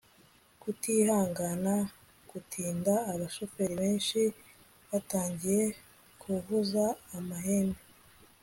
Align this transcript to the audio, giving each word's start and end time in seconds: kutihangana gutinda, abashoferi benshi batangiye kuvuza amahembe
kutihangana 0.61 1.73
gutinda, 2.29 2.93
abashoferi 3.13 3.73
benshi 3.83 4.19
batangiye 4.89 5.63
kuvuza 6.21 6.83
amahembe 7.17 7.81